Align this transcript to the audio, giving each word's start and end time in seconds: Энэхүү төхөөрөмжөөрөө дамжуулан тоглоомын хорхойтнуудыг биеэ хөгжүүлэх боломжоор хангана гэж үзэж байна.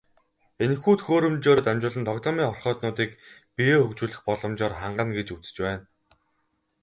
Энэхүү 0.63 0.93
төхөөрөмжөөрөө 0.99 1.63
дамжуулан 1.65 2.07
тоглоомын 2.09 2.47
хорхойтнуудыг 2.49 3.11
биеэ 3.55 3.77
хөгжүүлэх 3.81 4.21
боломжоор 4.27 4.73
хангана 4.79 5.13
гэж 5.17 5.27
үзэж 5.35 5.57
байна. 5.65 5.83